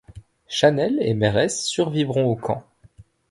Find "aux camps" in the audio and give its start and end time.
2.25-2.63